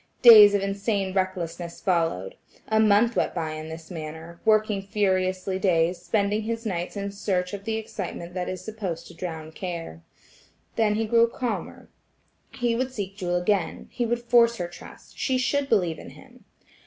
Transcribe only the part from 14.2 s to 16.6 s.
force her trust; she should believe in him.